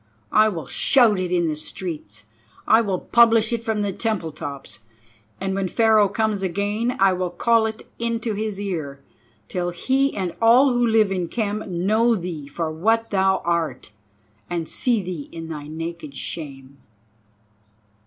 [0.31, 2.23] I will shout it in the streets,
[2.67, 4.79] I will publish it from the temple tops,
[5.39, 9.03] and when Pharaoh comes again I will call it into his ear,
[9.47, 13.91] till he and all who live in Khem know thee for what thou art,
[14.49, 16.79] and see thee in thy naked shame."